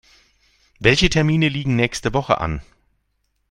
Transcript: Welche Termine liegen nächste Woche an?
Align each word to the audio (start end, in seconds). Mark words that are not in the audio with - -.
Welche 0.79 1.11
Termine 1.11 1.47
liegen 1.47 1.75
nächste 1.75 2.11
Woche 2.11 2.39
an? 2.41 2.63